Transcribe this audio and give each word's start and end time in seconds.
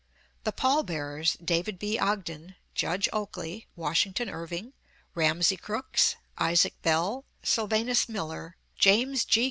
The 0.45 0.51
pall 0.51 0.81
bearers, 0.81 1.37
David 1.45 1.77
B. 1.77 1.99
Ogden, 1.99 2.55
Judge 2.73 3.07
Oakley, 3.13 3.67
Washington 3.75 4.29
Irving, 4.31 4.73
Ramsey 5.13 5.57
Crooks, 5.57 6.15
Isaac 6.39 6.73
Bell, 6.81 7.23
Sylvanus 7.43 8.09
Miller, 8.09 8.57
James 8.79 9.23
G. 9.25 9.39